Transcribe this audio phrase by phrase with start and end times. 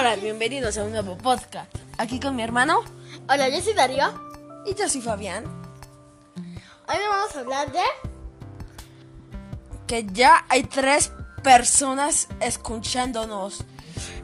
[0.00, 1.70] Hola, bienvenidos a un nuevo podcast.
[1.98, 2.80] Aquí con mi hermano
[3.28, 4.06] Hola, yo soy Darío.
[4.64, 5.44] y yo soy Fabián.
[6.88, 7.82] Hoy vamos a hablar de...
[9.86, 11.12] Que ya hay tres
[11.42, 13.62] personas escuchándonos.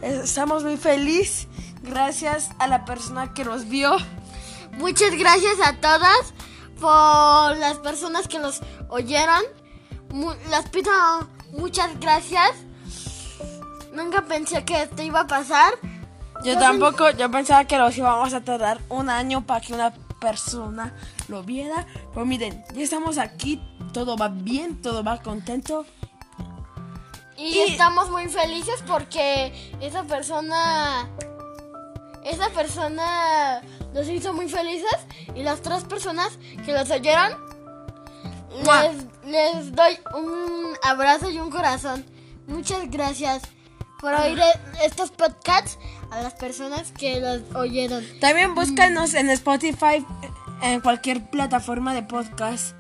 [0.01, 1.47] Estamos muy felices
[1.83, 3.99] gracias a la persona que nos vio.
[4.79, 6.33] Muchas gracias a todas
[6.81, 9.43] por las personas que nos oyeron.
[10.49, 10.91] Las pido
[11.53, 12.53] muchas gracias.
[13.97, 15.73] Nunca pensé que esto iba a pasar.
[16.45, 20.95] Yo tampoco, yo pensaba que los íbamos a tardar un año para que una persona
[21.29, 21.87] lo viera.
[22.13, 23.59] Pero miren, ya estamos aquí,
[23.95, 25.87] todo va bien, todo va contento.
[27.39, 31.09] Y, Y- estamos muy felices porque esa persona...
[32.23, 33.63] Esa persona
[33.95, 34.99] nos hizo muy felices.
[35.35, 37.33] Y las tres personas que los oyeron...
[38.63, 42.05] Les, les doy un abrazo y un corazón.
[42.47, 43.43] Muchas gracias
[44.01, 45.79] por oír e- estos podcasts
[46.11, 48.05] a las personas que los oyeron.
[48.21, 50.05] También búscanos en Spotify,
[50.63, 52.75] en cualquier plataforma de podcast,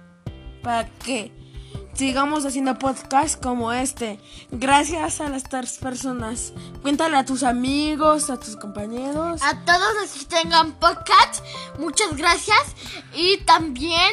[0.62, 1.32] para que
[1.94, 4.20] sigamos haciendo podcasts como este.
[4.50, 6.52] Gracias a las tres personas.
[6.82, 9.40] Cuéntale a tus amigos, a tus compañeros.
[9.42, 11.42] A todos los que tengan podcast,
[11.78, 12.58] muchas gracias.
[13.14, 14.12] Y también,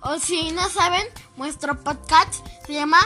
[0.00, 1.06] o si no saben,
[1.36, 2.98] nuestro podcast se llama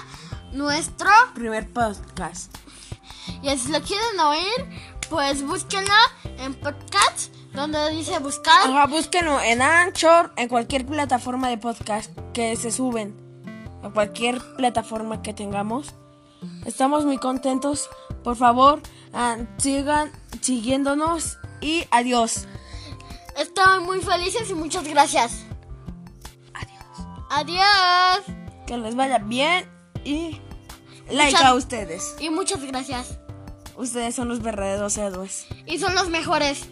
[0.52, 1.10] Nuestro.
[1.34, 2.50] Primer podcast.
[3.42, 5.92] Y si lo quieren oír, pues búsquenlo
[6.38, 8.68] en podcast, donde dice buscar.
[8.68, 13.14] Ajá, búsquenlo en Anchor, en cualquier plataforma de podcast que se suben.
[13.82, 15.94] A cualquier plataforma que tengamos.
[16.64, 17.88] Estamos muy contentos.
[18.22, 18.80] Por favor,
[19.12, 22.46] ah, sigan siguiéndonos y adiós.
[23.36, 25.44] Estoy muy felices y muchas gracias.
[26.54, 27.06] Adiós.
[27.30, 28.36] Adiós.
[28.66, 29.68] Que les vaya bien
[30.04, 30.40] y
[31.10, 32.16] like Muchas- a ustedes.
[32.20, 33.18] Y muchas gracias.
[33.76, 35.46] Ustedes son los verdaderos héroes.
[35.66, 36.68] Y son los mejores.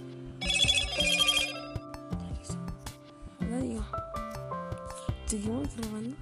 [5.26, 6.16] Seguimos grabando.